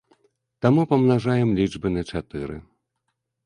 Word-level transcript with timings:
Таму 0.65 0.85
памнажаем 0.93 1.49
лічбы 1.61 1.95
на 1.95 2.03
чатыры. 2.11 2.61